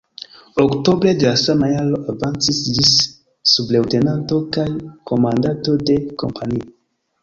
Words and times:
Oktobre 0.63 1.09
de 1.23 1.27
la 1.27 1.33
sama 1.41 1.69
jaro 1.75 1.99
avancis 2.15 2.63
ĝis 2.77 2.91
subleŭtenanto 3.55 4.43
kaj 4.59 4.69
komandanto 5.15 5.81
de 5.89 6.05
kompanio. 6.23 6.73